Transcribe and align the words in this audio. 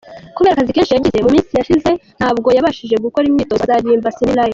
Kubera 0.35 0.53
akazi 0.53 0.75
kenshi 0.75 0.93
yagize 0.95 1.17
mu 1.23 1.29
minsi 1.33 1.51
yashize 1.59 1.91
ntabwo 2.17 2.47
yabashije 2.57 2.95
gukora 3.05 3.25
imyitozo, 3.29 3.61
azaririmba 3.63 4.15
semi-live”. 4.17 4.49